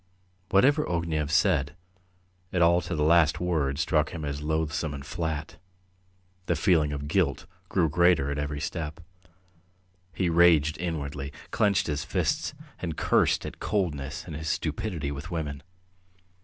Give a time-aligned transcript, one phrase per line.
[0.49, 1.75] Whatever Ognev said,
[2.51, 5.57] it all to the last word struck him as loathsome and flat.
[6.47, 8.99] The feeling of guilt grew greater at every step.
[10.11, 15.61] He raged inwardly, clenched his fists, and cursed his coldness and his stupidity with women.